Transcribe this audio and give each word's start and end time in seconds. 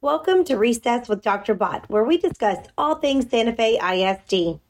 Welcome 0.00 0.44
to 0.44 0.56
Recess 0.56 1.08
with 1.08 1.22
Dr. 1.22 1.54
Bott, 1.54 1.86
where 1.90 2.04
we 2.04 2.18
discuss 2.18 2.68
all 2.78 2.94
things 2.94 3.28
Santa 3.28 3.52
Fe 3.52 3.80
ISD. 3.82 4.60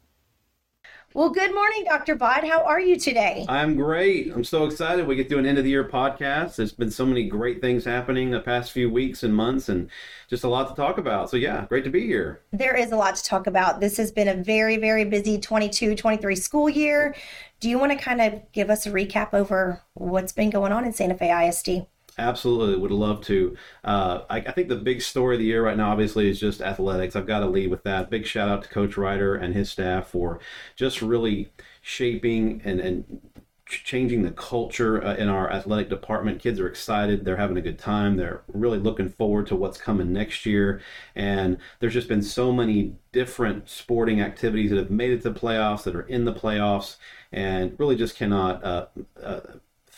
Well, 1.12 1.28
good 1.28 1.54
morning, 1.54 1.84
Dr. 1.84 2.14
Bott. 2.14 2.48
How 2.48 2.64
are 2.64 2.80
you 2.80 2.98
today? 2.98 3.44
I'm 3.46 3.76
great. 3.76 4.32
I'm 4.32 4.42
so 4.42 4.64
excited. 4.64 5.06
We 5.06 5.16
get 5.16 5.28
to 5.28 5.36
an 5.36 5.44
end 5.44 5.58
of 5.58 5.64
the 5.64 5.70
year 5.70 5.84
podcast. 5.84 6.56
There's 6.56 6.72
been 6.72 6.90
so 6.90 7.04
many 7.04 7.28
great 7.28 7.60
things 7.60 7.84
happening 7.84 8.30
the 8.30 8.40
past 8.40 8.72
few 8.72 8.88
weeks 8.88 9.22
and 9.22 9.36
months, 9.36 9.68
and 9.68 9.90
just 10.30 10.44
a 10.44 10.48
lot 10.48 10.70
to 10.70 10.74
talk 10.74 10.96
about. 10.96 11.28
So, 11.28 11.36
yeah, 11.36 11.66
great 11.66 11.84
to 11.84 11.90
be 11.90 12.06
here. 12.06 12.40
There 12.54 12.74
is 12.74 12.90
a 12.92 12.96
lot 12.96 13.14
to 13.16 13.22
talk 13.22 13.46
about. 13.46 13.80
This 13.80 13.98
has 13.98 14.10
been 14.10 14.28
a 14.28 14.42
very, 14.42 14.78
very 14.78 15.04
busy 15.04 15.38
22 15.38 15.94
23 15.94 16.36
school 16.36 16.70
year. 16.70 17.14
Do 17.60 17.68
you 17.68 17.78
want 17.78 17.92
to 17.92 17.98
kind 17.98 18.22
of 18.22 18.50
give 18.52 18.70
us 18.70 18.86
a 18.86 18.90
recap 18.90 19.34
over 19.34 19.82
what's 19.92 20.32
been 20.32 20.48
going 20.48 20.72
on 20.72 20.86
in 20.86 20.94
Santa 20.94 21.16
Fe 21.16 21.48
ISD? 21.48 21.86
Absolutely, 22.18 22.76
would 22.76 22.90
love 22.90 23.20
to. 23.26 23.56
Uh, 23.84 24.22
I, 24.28 24.38
I, 24.38 24.52
think 24.52 24.68
the 24.68 24.76
big 24.76 25.00
story 25.02 25.36
of 25.36 25.38
the 25.38 25.46
year 25.46 25.64
right 25.64 25.76
now, 25.76 25.92
obviously, 25.92 26.28
is 26.28 26.40
just 26.40 26.60
athletics. 26.60 27.14
I've 27.14 27.28
got 27.28 27.40
to 27.40 27.46
lead 27.46 27.70
with 27.70 27.84
that. 27.84 28.10
Big 28.10 28.26
shout 28.26 28.48
out 28.48 28.64
to 28.64 28.68
Coach 28.68 28.96
Ryder 28.96 29.36
and 29.36 29.54
his 29.54 29.70
staff 29.70 30.08
for 30.08 30.40
just 30.74 31.00
really 31.00 31.52
shaping 31.80 32.60
and, 32.64 32.80
and 32.80 33.20
changing 33.66 34.22
the 34.22 34.32
culture 34.32 35.04
uh, 35.04 35.14
in 35.14 35.28
our 35.28 35.48
athletic 35.52 35.88
department. 35.88 36.40
Kids 36.40 36.58
are 36.58 36.66
excited. 36.66 37.24
They're 37.24 37.36
having 37.36 37.56
a 37.56 37.62
good 37.62 37.78
time. 37.78 38.16
They're 38.16 38.42
really 38.48 38.78
looking 38.78 39.10
forward 39.10 39.46
to 39.48 39.56
what's 39.56 39.78
coming 39.78 40.12
next 40.12 40.44
year. 40.44 40.80
And 41.14 41.58
there's 41.78 41.94
just 41.94 42.08
been 42.08 42.22
so 42.22 42.50
many 42.50 42.96
different 43.12 43.68
sporting 43.68 44.20
activities 44.20 44.70
that 44.70 44.78
have 44.78 44.90
made 44.90 45.12
it 45.12 45.22
to 45.22 45.30
playoffs, 45.30 45.84
that 45.84 45.94
are 45.94 46.02
in 46.02 46.24
the 46.24 46.34
playoffs, 46.34 46.96
and 47.30 47.78
really 47.78 47.94
just 47.94 48.16
cannot. 48.16 48.64
Uh, 48.64 48.86
uh, 49.22 49.40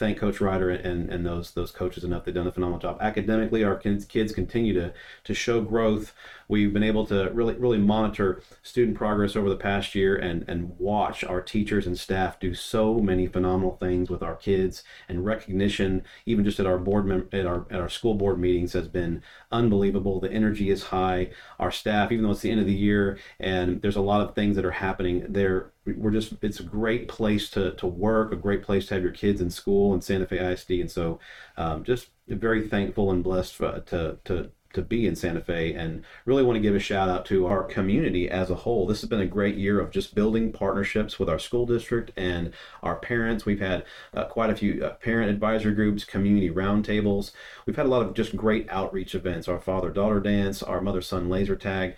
thank 0.01 0.17
Coach 0.17 0.41
Ryder 0.41 0.71
and, 0.71 1.11
and 1.11 1.27
those 1.27 1.53
those 1.53 1.71
coaches 1.71 2.05
enough. 2.05 2.25
They've 2.25 2.35
done 2.35 2.47
a 2.47 2.53
phenomenal 2.53 2.81
job. 2.81 2.97
Academically, 3.03 3.63
our 3.63 3.77
kids, 3.77 4.07
kids 4.07 4.33
continue 4.33 4.73
to 4.73 4.95
to 5.25 5.35
show 5.35 5.61
growth. 5.61 6.15
We've 6.49 6.73
been 6.73 6.83
able 6.83 7.07
to 7.07 7.29
really 7.31 7.55
really 7.55 7.79
monitor 7.79 8.43
student 8.63 8.97
progress 8.97 9.37
over 9.37 9.51
the 9.51 9.57
past 9.57 9.95
year 9.95 10.17
and 10.17 10.45
and 10.49 10.77
watch 10.79 11.23
our 11.23 11.43
teachers 11.43 11.87
and 11.87 11.99
staff 11.99 12.41
do 12.41 12.55
so 12.55 12.99
many 12.99 13.27
phenomenal 13.27 13.77
things 13.77 14.09
with 14.09 14.23
our 14.23 14.37
kids 14.37 14.83
and 15.07 15.25
recognition 15.27 16.03
even 16.25 16.45
just 16.45 16.59
at 16.59 16.67
our 16.67 16.79
board 16.79 17.05
mem- 17.05 17.29
at 17.31 17.45
our 17.45 17.67
at 17.71 17.79
our 17.79 17.91
school 17.91 18.15
board 18.15 18.41
meetings 18.41 18.73
has 18.73 18.89
been 18.89 19.23
unbelievable. 19.53 20.19
The 20.19 20.33
energy 20.33 20.71
is 20.71 20.85
high. 20.85 21.31
Our 21.59 21.71
staff, 21.71 22.11
even 22.11 22.25
though 22.25 22.31
it's 22.31 22.41
the 22.41 22.51
end 22.51 22.61
of 22.61 22.67
the 22.67 22.73
year 22.75 23.19
and 23.39 23.83
there's 23.83 23.97
a 23.97 24.01
lot 24.01 24.23
of 24.23 24.35
things 24.35 24.57
that 24.57 24.65
are 24.65 24.71
happening, 24.71 25.27
they're 25.29 25.73
we're 25.87 26.11
just 26.11 26.35
it's 26.43 26.61
a 26.61 26.65
great 26.65 27.09
place 27.09 27.49
to 27.51 27.73
to 27.73 27.87
work, 27.87 28.33
a 28.33 28.37
great 28.37 28.63
place 28.63 28.87
to 28.87 28.95
have 28.95 29.03
your 29.03 29.13
kids 29.13 29.41
in 29.41 29.51
school 29.51 29.95
in 29.95 30.01
Santa 30.01 30.27
Fe 30.27 30.39
ISD, 30.39 30.71
and 30.73 30.91
so 30.91 31.19
um, 31.57 31.85
just 31.85 32.11
very 32.29 32.69
thankful 32.69 33.11
and 33.11 33.25
blessed 33.25 33.55
for, 33.55 33.81
to 33.81 34.19
to 34.25 34.51
to 34.73 34.83
be 34.83 35.07
in 35.07 35.17
Santa 35.17 35.41
Fe 35.41 35.73
and 35.73 36.05
really 36.25 36.43
want 36.43 36.57
to 36.57 36.61
give 36.61 36.75
a 36.75 36.79
shout 36.79 37.09
out 37.09 37.25
to 37.27 37.47
our 37.47 37.65
community 37.65 38.31
as 38.31 38.51
a 38.51 38.55
whole. 38.55 38.87
This 38.87 39.01
has 39.01 39.11
been 39.11 39.21
a 39.21 39.27
great 39.27 39.57
year 39.57 39.81
of 39.81 39.91
just 39.91 40.15
building 40.15 40.53
partnerships 40.53 41.19
with 41.19 41.29
our 41.29 41.39
school 41.39 41.67
district 41.67 42.13
and 42.17 42.53
our 42.83 42.97
parents. 42.97 43.45
We've 43.45 43.61
had 43.61 43.85
uh, 44.15 44.27
quite 44.27 44.51
a 44.51 44.55
few 44.55 44.85
uh, 44.85 44.95
parent 44.95 45.31
advisory 45.31 45.75
groups, 45.75 46.05
community 46.05 46.51
roundtables. 46.51 47.33
We've 47.67 47.77
had 47.77 47.87
a 47.87 47.89
lot 47.91 48.03
of 48.03 48.15
just 48.15 48.37
great 48.37 48.69
outreach 48.71 49.15
events. 49.15 49.49
Our 49.49 49.61
father 49.61 49.91
daughter 49.91 50.21
dance, 50.21 50.63
our 50.63 50.81
mother 50.81 51.03
son 51.03 51.29
laser 51.29 51.57
tag. 51.57 51.97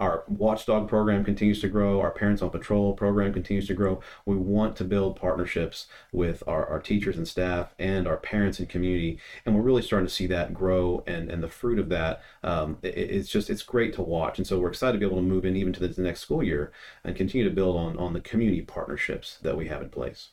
Our 0.00 0.24
watchdog 0.28 0.88
program 0.88 1.24
continues 1.24 1.60
to 1.60 1.68
grow. 1.68 2.00
Our 2.00 2.10
Parents 2.10 2.40
on 2.40 2.48
Patrol 2.48 2.94
program 2.94 3.34
continues 3.34 3.66
to 3.66 3.74
grow. 3.74 4.00
We 4.24 4.36
want 4.36 4.74
to 4.76 4.84
build 4.84 5.16
partnerships 5.16 5.88
with 6.10 6.42
our, 6.46 6.66
our 6.66 6.80
teachers 6.80 7.18
and 7.18 7.28
staff 7.28 7.74
and 7.78 8.08
our 8.08 8.16
parents 8.16 8.58
and 8.58 8.68
community. 8.68 9.18
And 9.44 9.54
we're 9.54 9.60
really 9.60 9.82
starting 9.82 10.06
to 10.06 10.12
see 10.12 10.26
that 10.28 10.54
grow 10.54 11.04
and, 11.06 11.30
and 11.30 11.42
the 11.42 11.48
fruit 11.48 11.78
of 11.78 11.90
that. 11.90 12.22
Um, 12.42 12.78
it, 12.82 12.96
it's 12.96 13.28
just, 13.28 13.50
it's 13.50 13.62
great 13.62 13.92
to 13.94 14.02
watch. 14.02 14.38
And 14.38 14.46
so 14.46 14.58
we're 14.58 14.70
excited 14.70 14.94
to 14.94 14.98
be 14.98 15.04
able 15.04 15.18
to 15.18 15.22
move 15.22 15.44
in 15.44 15.54
even 15.54 15.74
to 15.74 15.86
the 15.86 16.02
next 16.02 16.20
school 16.20 16.42
year 16.42 16.72
and 17.04 17.14
continue 17.14 17.46
to 17.46 17.54
build 17.54 17.76
on, 17.76 17.98
on 17.98 18.14
the 18.14 18.20
community 18.20 18.62
partnerships 18.62 19.38
that 19.42 19.56
we 19.56 19.68
have 19.68 19.82
in 19.82 19.90
place. 19.90 20.30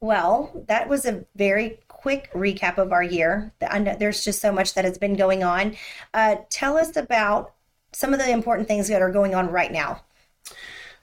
Well, 0.00 0.64
that 0.66 0.88
was 0.88 1.06
a 1.06 1.24
very 1.36 1.78
quick 1.86 2.30
recap 2.34 2.76
of 2.76 2.92
our 2.92 3.04
year. 3.04 3.54
Know 3.62 3.96
there's 3.98 4.24
just 4.24 4.40
so 4.42 4.52
much 4.52 4.74
that 4.74 4.84
has 4.84 4.98
been 4.98 5.14
going 5.14 5.44
on. 5.44 5.76
Uh, 6.12 6.36
tell 6.50 6.76
us 6.76 6.96
about 6.96 7.54
some 7.94 8.12
of 8.12 8.18
the 8.18 8.30
important 8.30 8.68
things 8.68 8.88
that 8.88 9.02
are 9.02 9.10
going 9.10 9.34
on 9.34 9.50
right 9.50 9.72
now. 9.72 10.02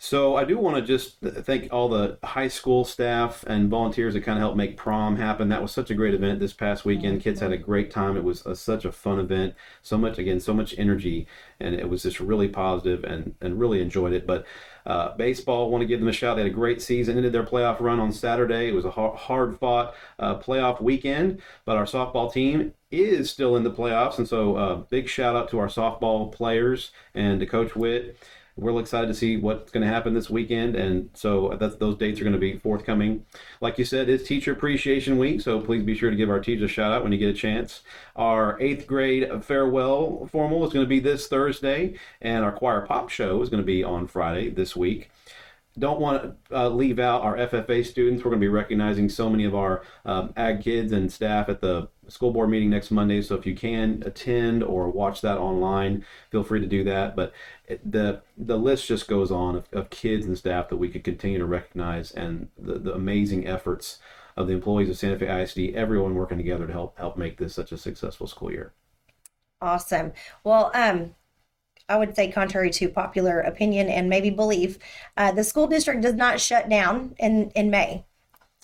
So 0.04 0.36
I 0.36 0.46
do 0.46 0.58
want 0.58 0.78
to 0.78 0.82
just 0.82 1.20
thank 1.22 1.72
all 1.72 1.88
the 1.88 2.18
high 2.24 2.48
school 2.48 2.84
staff 2.84 3.44
and 3.46 3.70
volunteers 3.70 4.16
that 4.16 4.22
kind 4.22 4.40
of 4.40 4.42
helped 4.42 4.58
make 4.58 4.76
prom 4.76 5.18
happen. 5.18 5.50
That 5.50 5.62
was 5.62 5.72
such 5.72 5.92
a 5.92 5.94
great 5.94 6.16
event 6.16 6.40
this 6.40 6.54
past 6.54 6.86
weekend. 6.86 7.22
Kids 7.22 7.40
had 7.40 7.52
a 7.52 7.58
great 7.58 7.92
time. 7.92 8.18
It 8.18 8.24
was 8.24 8.44
a, 8.44 8.56
such 8.56 8.84
a 8.84 8.92
fun 8.92 9.20
event. 9.20 9.54
So 9.84 10.00
much 10.00 10.18
again, 10.18 10.40
so 10.40 10.56
much 10.56 10.74
energy, 10.76 11.28
and 11.60 11.76
it 11.76 11.88
was 11.88 12.02
just 12.02 12.20
really 12.20 12.48
positive 12.48 13.04
and 13.04 13.36
and 13.42 13.60
really 13.60 13.80
enjoyed 13.80 14.14
it. 14.14 14.26
But 14.26 14.48
uh, 14.88 15.16
baseball, 15.18 15.70
want 15.70 15.84
to 15.84 15.88
give 15.88 16.00
them 16.00 16.10
a 16.10 16.14
shout. 16.14 16.36
They 16.36 16.42
had 16.42 16.52
a 16.52 16.56
great 16.56 16.82
season. 16.82 17.16
Ended 17.16 17.32
their 17.32 17.46
playoff 17.46 17.80
run 17.80 18.00
on 18.00 18.12
Saturday. 18.12 18.70
It 18.70 18.74
was 18.74 18.86
a 18.86 18.92
hard 18.92 19.60
fought 19.60 19.94
uh, 20.18 20.40
playoff 20.40 20.82
weekend, 20.82 21.44
but 21.64 21.78
our 21.78 21.86
softball 21.86 22.34
team 22.34 22.74
is 22.90 23.30
still 23.30 23.56
in 23.56 23.64
the 23.64 23.72
playoffs, 23.72 24.18
and 24.18 24.28
so 24.28 24.56
uh, 24.56 24.76
big 24.78 25.08
shout 25.08 25.36
out 25.36 25.48
to 25.50 25.60
our 25.60 25.68
softball 25.68 26.32
players 26.32 26.90
and 27.14 27.40
to 27.40 27.46
Coach 27.46 27.76
Witt 27.76 28.18
we're 28.58 28.80
excited 28.80 29.08
to 29.08 29.14
see 29.14 29.38
what's 29.38 29.72
going 29.72 29.86
to 29.86 29.92
happen 29.92 30.14
this 30.14 30.30
weekend, 30.30 30.76
and 30.76 31.10
so 31.14 31.56
those 31.60 31.98
dates 31.98 32.20
are 32.20 32.24
going 32.24 32.34
to 32.34 32.40
be 32.40 32.58
forthcoming. 32.60 33.26
Like 33.62 33.78
you 33.78 33.86
said, 33.86 34.10
it's 34.10 34.28
Teacher 34.28 34.52
Appreciation 34.52 35.18
Week, 35.18 35.42
so 35.42 35.60
please 35.60 35.84
be 35.84 35.96
sure 35.96 36.10
to 36.10 36.16
give 36.16 36.30
our 36.30 36.40
teachers 36.40 36.70
a 36.70 36.74
shout 36.74 36.92
out 36.92 37.04
when 37.04 37.12
you 37.12 37.18
get 37.18 37.30
a 37.30 37.34
chance. 37.34 37.82
Our 38.16 38.60
eighth 38.62 38.88
grade 38.88 39.30
farewell 39.44 40.28
formal 40.32 40.66
is 40.66 40.74
going 40.74 40.86
to 40.86 40.90
be 40.90 41.00
this 41.00 41.28
Thursday, 41.28 41.96
and 42.22 42.44
our 42.44 42.52
choir 42.52 42.82
pop 42.86 43.10
show 43.10 43.42
is 43.42 43.50
going 43.50 43.64
to 43.64 43.68
be 43.68 43.84
on 43.84 44.08
Friday 44.08 44.50
this 44.50 44.76
week 44.76 45.10
don't 45.80 46.00
want 46.02 46.22
to 46.50 46.58
uh, 46.58 46.70
leave 46.70 47.00
out 47.00 47.22
our 47.22 47.38
FFA 47.38 47.86
students. 47.86 48.24
We're 48.24 48.32
going 48.32 48.42
to 48.42 48.46
be 48.46 48.50
recognizing 48.50 49.08
so 49.08 49.30
many 49.30 49.46
of 49.46 49.56
our 49.56 49.84
um, 50.06 50.34
ag 50.36 50.62
kids 50.62 50.92
and 50.92 51.12
staff 51.12 51.48
at 51.48 51.62
the 51.62 51.88
school 52.08 52.32
board 52.32 52.50
meeting 52.50 52.70
next 52.70 52.92
Monday. 52.92 53.22
So 53.22 53.36
if 53.36 53.46
you 53.46 53.56
can 53.56 54.04
attend 54.06 54.64
or 54.64 54.90
watch 54.90 55.22
that 55.22 55.38
online, 55.38 56.06
feel 56.30 56.44
free 56.44 56.60
to 56.60 56.68
do 56.68 56.84
that. 56.84 57.16
But 57.16 57.34
the 57.86 58.22
the 58.38 58.58
list 58.58 58.88
just 58.88 59.08
goes 59.08 59.32
on 59.32 59.56
of, 59.56 59.68
of, 59.72 59.90
kids 59.90 60.26
and 60.26 60.38
staff 60.38 60.68
that 60.70 60.78
we 60.78 60.90
could 60.90 61.06
continue 61.06 61.38
to 61.38 61.46
recognize 61.46 62.12
and 62.12 62.50
the, 62.60 62.78
the 62.78 62.94
amazing 62.94 63.48
efforts 63.48 64.00
of 64.36 64.48
the 64.48 64.54
employees 64.54 64.90
of 64.90 64.98
Santa 64.98 65.20
Fe 65.20 65.42
ISD, 65.42 65.76
everyone 65.76 66.16
working 66.16 66.38
together 66.38 66.68
to 66.68 66.74
help 66.74 66.98
help 66.98 67.18
make 67.18 67.38
this 67.38 67.56
such 67.56 67.72
a 67.72 67.78
successful 67.78 68.28
school 68.28 68.52
year. 68.52 68.74
Awesome. 69.62 70.12
Well, 70.44 70.72
um, 70.74 71.16
I 71.92 71.98
would 71.98 72.16
say, 72.16 72.32
contrary 72.32 72.70
to 72.72 72.88
popular 72.88 73.42
opinion 73.42 73.90
and 73.90 74.10
maybe 74.10 74.30
belief, 74.30 74.78
uh, 75.18 75.32
the 75.32 75.44
school 75.44 75.68
district 75.68 76.02
does 76.02 76.16
not 76.16 76.40
shut 76.40 76.70
down 76.70 77.16
in, 77.20 77.52
in 77.52 77.70
May. 77.70 78.06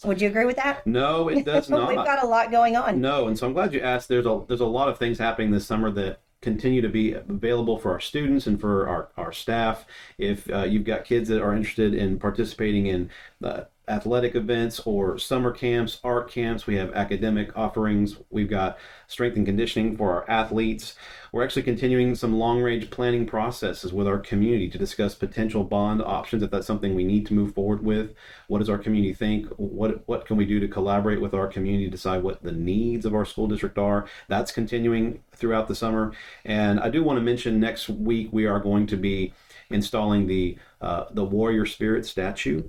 Would 0.05 0.21
you 0.21 0.29
agree 0.29 0.45
with 0.45 0.55
that? 0.57 0.85
No, 0.87 1.27
it 1.27 1.43
does 1.53 1.69
not. 1.69 1.89
We've 1.89 1.97
got 1.97 2.23
a 2.23 2.27
lot 2.27 2.51
going 2.51 2.75
on. 2.75 3.01
No, 3.01 3.27
and 3.27 3.37
so 3.37 3.47
I'm 3.47 3.53
glad 3.53 3.73
you 3.73 3.81
asked. 3.81 4.07
There's 4.07 4.25
a 4.25 4.43
there's 4.47 4.61
a 4.61 4.65
lot 4.65 4.89
of 4.89 4.97
things 4.97 5.17
happening 5.17 5.51
this 5.51 5.65
summer 5.65 5.89
that 5.91 6.21
continue 6.41 6.81
to 6.81 6.89
be 6.89 7.13
available 7.13 7.79
for 7.79 7.91
our 7.91 7.99
students 7.99 8.45
and 8.45 8.61
for 8.61 8.87
our, 8.87 9.09
our 9.17 9.31
staff. 9.31 9.85
If 10.19 10.49
uh, 10.51 10.63
you've 10.63 10.83
got 10.83 11.03
kids 11.03 11.29
that 11.29 11.41
are 11.41 11.55
interested 11.55 11.95
in 11.95 12.19
participating 12.19 12.85
in 12.85 13.09
uh, 13.43 13.63
athletic 13.87 14.35
events 14.35 14.81
or 14.81 15.17
summer 15.17 15.51
camps, 15.51 15.99
art 16.03 16.29
camps. 16.29 16.67
We 16.67 16.75
have 16.75 16.93
academic 16.93 17.55
offerings. 17.57 18.17
We've 18.29 18.49
got 18.49 18.77
strength 19.07 19.37
and 19.37 19.45
conditioning 19.45 19.95
for 19.95 20.11
our 20.11 20.29
athletes. 20.29 20.95
We're 21.31 21.43
actually 21.43 21.63
continuing 21.63 22.15
some 22.15 22.37
long 22.37 22.61
range 22.61 22.89
planning 22.89 23.25
processes 23.25 23.93
with 23.93 24.07
our 24.07 24.19
community 24.19 24.69
to 24.69 24.77
discuss 24.77 25.15
potential 25.15 25.63
bond 25.63 26.01
options 26.01 26.43
if 26.43 26.51
that's 26.51 26.67
something 26.67 26.95
we 26.95 27.05
need 27.05 27.25
to 27.27 27.33
move 27.33 27.53
forward 27.53 27.83
with. 27.83 28.13
What 28.47 28.59
does 28.59 28.69
our 28.69 28.77
community 28.77 29.13
think? 29.13 29.47
What, 29.57 30.07
what 30.07 30.25
can 30.25 30.35
we 30.35 30.45
do 30.45 30.59
to 30.59 30.67
collaborate 30.67 31.21
with 31.21 31.33
our 31.33 31.47
community 31.47 31.85
to 31.85 31.91
decide 31.91 32.23
what 32.23 32.43
the 32.43 32.51
needs 32.51 33.05
of 33.05 33.15
our 33.15 33.25
school 33.25 33.47
district 33.47 33.77
are? 33.77 34.07
That's 34.27 34.51
continuing 34.51 35.23
throughout 35.31 35.67
the 35.67 35.75
summer. 35.75 36.11
And 36.43 36.79
I 36.79 36.89
do 36.89 37.03
want 37.03 37.17
to 37.17 37.23
mention 37.23 37.59
next 37.59 37.87
week 37.87 38.29
we 38.31 38.45
are 38.45 38.59
going 38.59 38.87
to 38.87 38.97
be 38.97 39.33
installing 39.69 40.27
the 40.27 40.57
uh, 40.79 41.05
the 41.11 41.23
warrior 41.23 41.65
spirit 41.65 42.05
statue 42.05 42.63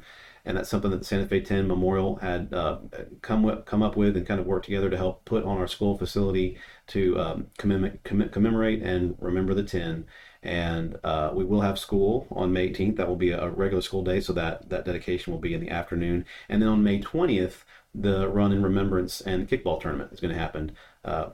and 0.49 0.57
that's 0.57 0.71
something 0.71 0.91
that 0.91 1.01
the 1.01 1.05
Santa 1.05 1.27
Fe 1.27 1.43
10 1.43 1.69
Memorial 1.69 2.17
had 2.17 2.55
uh, 2.55 2.79
come 3.21 3.43
with, 3.43 3.67
come 3.67 3.83
up 3.83 3.97
with 3.97 4.17
and 4.17 4.27
kind 4.27 4.41
of 4.41 4.47
worked 4.47 4.65
together 4.65 4.89
to 4.89 4.97
help 4.97 5.27
put 5.27 5.45
on 5.45 5.59
our 5.59 5.69
school 5.69 5.99
facility 5.99 6.57
to 6.87 7.21
um, 7.21 7.47
commemorate, 7.59 8.03
commemorate 8.03 8.83
and 8.83 9.15
remember 9.21 9.53
the 9.53 9.63
10. 9.63 10.07
And 10.43 10.99
uh, 11.05 11.33
we 11.35 11.45
will 11.45 11.61
have 11.61 11.79
school 11.79 12.27
on 12.31 12.51
May 12.51 12.71
18th. 12.71 12.97
That 12.97 13.09
will 13.09 13.17
be 13.17 13.33
a 13.33 13.51
regular 13.51 13.83
school 13.83 14.03
day, 14.03 14.21
so 14.21 14.33
that 14.33 14.71
that 14.71 14.87
dedication 14.87 15.35
will 15.35 15.41
be 15.41 15.53
in 15.53 15.61
the 15.61 15.69
afternoon. 15.69 16.25
And 16.49 16.63
then 16.63 16.71
on 16.71 16.83
May 16.83 16.99
20th, 16.99 17.65
the 17.95 18.27
run 18.27 18.51
in 18.51 18.63
remembrance 18.63 19.21
and 19.21 19.47
kickball 19.47 19.79
tournament 19.79 20.15
is 20.15 20.21
going 20.21 20.33
to 20.33 20.41
happen 20.41 20.73
uh, 21.05 21.31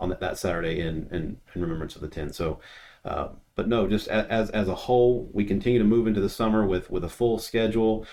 on 0.00 0.08
that, 0.08 0.20
that 0.20 0.38
Saturday 0.38 0.80
in, 0.80 1.08
in, 1.10 1.36
in 1.54 1.60
remembrance 1.60 1.96
of 1.96 2.00
the 2.00 2.08
10. 2.08 2.32
So. 2.32 2.60
Uh, 3.04 3.28
but 3.54 3.68
no, 3.68 3.86
just 3.86 4.08
as 4.08 4.50
as 4.50 4.66
a 4.66 4.74
whole, 4.74 5.28
we 5.32 5.44
continue 5.44 5.78
to 5.78 5.84
move 5.84 6.06
into 6.06 6.20
the 6.20 6.28
summer 6.28 6.66
with 6.66 6.90
with 6.90 7.04
a 7.04 7.08
full 7.08 7.38
schedule. 7.38 8.06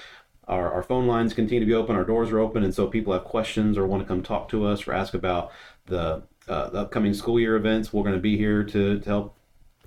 Our, 0.47 0.71
our 0.73 0.83
phone 0.83 1.07
lines 1.07 1.33
continue 1.33 1.59
to 1.59 1.65
be 1.65 1.73
open, 1.73 1.95
our 1.95 2.03
doors 2.03 2.31
are 2.31 2.39
open, 2.39 2.63
and 2.63 2.73
so 2.73 2.87
people 2.87 3.13
have 3.13 3.23
questions 3.23 3.77
or 3.77 3.85
want 3.85 4.01
to 4.01 4.07
come 4.07 4.23
talk 4.23 4.49
to 4.49 4.65
us 4.65 4.87
or 4.87 4.93
ask 4.93 5.13
about 5.13 5.51
the 5.85 6.23
uh, 6.47 6.69
the 6.69 6.79
upcoming 6.79 7.13
school 7.13 7.39
year 7.39 7.55
events. 7.55 7.93
We're 7.93 8.03
going 8.03 8.15
to 8.15 8.21
be 8.21 8.37
here 8.37 8.63
to, 8.63 8.99
to 8.99 9.05
help 9.05 9.37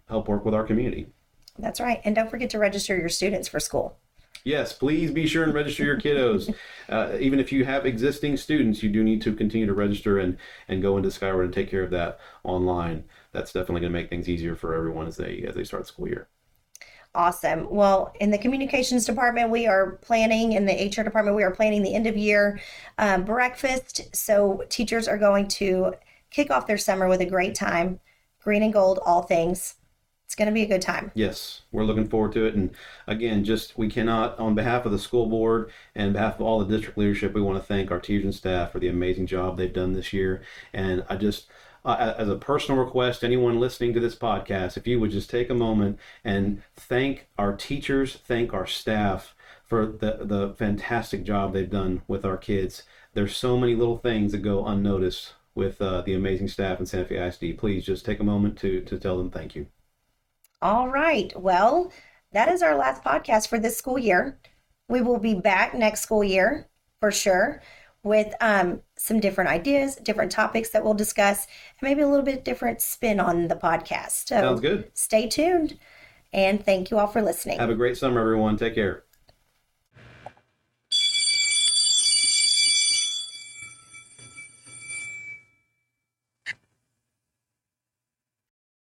help 0.08 0.28
work 0.28 0.44
with 0.44 0.54
our 0.54 0.64
community. 0.64 1.08
That's 1.58 1.80
right. 1.80 2.00
And 2.04 2.14
don't 2.14 2.30
forget 2.30 2.50
to 2.50 2.58
register 2.58 2.96
your 2.96 3.08
students 3.08 3.48
for 3.48 3.58
school. 3.60 3.96
Yes, 4.44 4.72
please 4.72 5.10
be 5.10 5.26
sure 5.26 5.42
and 5.42 5.54
register 5.54 5.84
your 5.84 6.00
kiddos. 6.00 6.54
Uh, 6.86 7.16
even 7.18 7.40
if 7.40 7.50
you 7.50 7.64
have 7.64 7.86
existing 7.86 8.36
students, 8.36 8.82
you 8.82 8.90
do 8.90 9.02
need 9.02 9.22
to 9.22 9.34
continue 9.34 9.66
to 9.66 9.72
register 9.72 10.18
and, 10.18 10.36
and 10.68 10.82
go 10.82 10.98
into 10.98 11.10
Skyward 11.10 11.46
and 11.46 11.54
take 11.54 11.70
care 11.70 11.82
of 11.82 11.88
that 11.90 12.20
online. 12.42 13.04
That's 13.32 13.54
definitely 13.54 13.80
going 13.80 13.92
to 13.94 13.98
make 13.98 14.10
things 14.10 14.28
easier 14.28 14.54
for 14.54 14.74
everyone 14.74 15.06
as 15.06 15.16
they 15.16 15.42
as 15.48 15.54
they 15.54 15.64
start 15.64 15.84
the 15.84 15.88
school 15.88 16.08
year. 16.08 16.28
Awesome. 17.16 17.68
Well, 17.70 18.12
in 18.18 18.30
the 18.30 18.38
communications 18.38 19.06
department, 19.06 19.50
we 19.50 19.68
are 19.68 19.92
planning, 20.02 20.52
in 20.52 20.66
the 20.66 20.72
HR 20.72 21.04
department, 21.04 21.36
we 21.36 21.44
are 21.44 21.52
planning 21.52 21.82
the 21.82 21.94
end 21.94 22.08
of 22.08 22.16
year 22.16 22.60
um, 22.98 23.24
breakfast. 23.24 24.14
So 24.14 24.64
teachers 24.68 25.06
are 25.06 25.18
going 25.18 25.46
to 25.48 25.94
kick 26.30 26.50
off 26.50 26.66
their 26.66 26.78
summer 26.78 27.06
with 27.06 27.20
a 27.20 27.26
great 27.26 27.54
time. 27.54 28.00
Green 28.42 28.64
and 28.64 28.72
gold, 28.72 28.98
all 29.04 29.22
things. 29.22 29.76
It's 30.24 30.34
going 30.34 30.48
to 30.48 30.52
be 30.52 30.62
a 30.62 30.66
good 30.66 30.82
time. 30.82 31.12
Yes, 31.14 31.60
we're 31.70 31.84
looking 31.84 32.08
forward 32.08 32.32
to 32.32 32.46
it. 32.46 32.54
And 32.54 32.70
again, 33.06 33.44
just 33.44 33.78
we 33.78 33.88
cannot, 33.88 34.36
on 34.40 34.56
behalf 34.56 34.84
of 34.84 34.90
the 34.90 34.98
school 34.98 35.26
board 35.26 35.70
and 35.94 36.12
behalf 36.12 36.34
of 36.34 36.40
all 36.40 36.58
the 36.58 36.76
district 36.76 36.98
leadership, 36.98 37.34
we 37.34 37.42
want 37.42 37.58
to 37.58 37.64
thank 37.64 37.92
our 37.92 38.00
teachers 38.00 38.24
and 38.24 38.34
staff 38.34 38.72
for 38.72 38.80
the 38.80 38.88
amazing 38.88 39.26
job 39.26 39.56
they've 39.56 39.72
done 39.72 39.92
this 39.92 40.12
year. 40.12 40.42
And 40.72 41.04
I 41.08 41.16
just, 41.16 41.46
uh, 41.84 42.14
as 42.16 42.28
a 42.28 42.36
personal 42.36 42.82
request, 42.82 43.22
anyone 43.22 43.60
listening 43.60 43.92
to 43.92 44.00
this 44.00 44.16
podcast, 44.16 44.76
if 44.76 44.86
you 44.86 44.98
would 45.00 45.10
just 45.10 45.28
take 45.28 45.50
a 45.50 45.54
moment 45.54 45.98
and 46.24 46.62
thank 46.74 47.28
our 47.38 47.54
teachers, 47.54 48.16
thank 48.26 48.54
our 48.54 48.66
staff 48.66 49.34
for 49.64 49.86
the, 49.86 50.18
the 50.22 50.54
fantastic 50.56 51.24
job 51.24 51.52
they've 51.52 51.70
done 51.70 52.02
with 52.08 52.24
our 52.24 52.36
kids. 52.36 52.84
There's 53.12 53.36
so 53.36 53.58
many 53.58 53.74
little 53.74 53.98
things 53.98 54.32
that 54.32 54.38
go 54.38 54.66
unnoticed 54.66 55.34
with 55.54 55.80
uh, 55.80 56.00
the 56.02 56.14
amazing 56.14 56.48
staff 56.48 56.80
in 56.80 56.86
Santa 56.86 57.04
Fe 57.04 57.26
ISD. 57.26 57.58
Please 57.58 57.84
just 57.84 58.04
take 58.04 58.20
a 58.20 58.24
moment 58.24 58.58
to, 58.58 58.80
to 58.82 58.98
tell 58.98 59.18
them 59.18 59.30
thank 59.30 59.54
you. 59.54 59.66
All 60.62 60.88
right. 60.88 61.32
Well, 61.38 61.92
that 62.32 62.48
is 62.48 62.62
our 62.62 62.76
last 62.76 63.04
podcast 63.04 63.48
for 63.48 63.58
this 63.58 63.76
school 63.76 63.98
year. 63.98 64.38
We 64.88 65.00
will 65.02 65.18
be 65.18 65.34
back 65.34 65.74
next 65.74 66.00
school 66.00 66.24
year 66.24 66.68
for 67.00 67.12
sure 67.12 67.62
with 68.04 68.32
um, 68.40 68.82
some 68.96 69.18
different 69.18 69.50
ideas, 69.50 69.96
different 69.96 70.30
topics 70.30 70.70
that 70.70 70.84
we'll 70.84 70.94
discuss, 70.94 71.46
and 71.80 71.88
maybe 71.88 72.02
a 72.02 72.08
little 72.08 72.24
bit 72.24 72.44
different 72.44 72.80
spin 72.80 73.18
on 73.18 73.48
the 73.48 73.56
podcast. 73.56 74.28
So 74.28 74.40
Sounds 74.40 74.60
good. 74.60 74.90
Stay 74.94 75.28
tuned, 75.28 75.78
and 76.32 76.64
thank 76.64 76.92
you 76.92 76.98
all 76.98 77.08
for 77.08 77.22
listening. 77.22 77.58
Have 77.58 77.70
a 77.70 77.74
great 77.74 77.96
summer, 77.96 78.20
everyone. 78.20 78.56
Take 78.56 78.76
care. 78.76 79.02